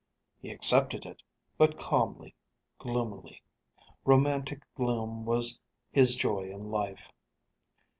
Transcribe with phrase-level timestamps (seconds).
[0.41, 1.21] He accepted it,
[1.59, 2.33] but calmly,
[2.79, 3.43] gloomily.
[4.03, 5.59] Romantic gloom was
[5.91, 7.11] his joy in life.